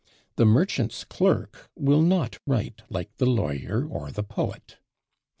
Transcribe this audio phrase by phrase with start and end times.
[0.35, 4.79] The merchant's clerk will not write like the lawyer or the poet.